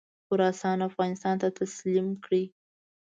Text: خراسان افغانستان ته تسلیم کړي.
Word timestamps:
خراسان 0.27 0.79
افغانستان 0.89 1.35
ته 1.41 1.47
تسلیم 1.59 2.07
کړي. 2.23 2.43